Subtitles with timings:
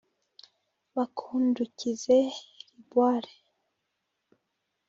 [0.95, 2.17] Bakundukize
[2.71, 3.33] Liboire